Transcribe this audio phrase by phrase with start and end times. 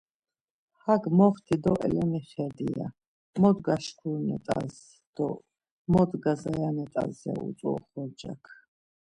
[0.83, 2.87] Hak moxti do elemixedi, ya,
[3.41, 4.75] mot gaşkurinet̆as
[5.15, 5.27] do
[5.93, 8.43] mot gazayanet̆as ya utzu oxorcak.